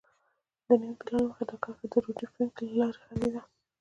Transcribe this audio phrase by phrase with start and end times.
[0.67, 3.41] د نوي پلان له مخې دا کرښه د روټي فنک له لارې غځېده.